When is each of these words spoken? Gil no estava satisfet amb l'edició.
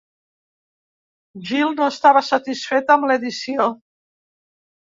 Gil 1.51 1.75
no 1.81 1.89
estava 1.95 2.25
satisfet 2.31 2.93
amb 2.97 3.07
l'edició. 3.13 3.69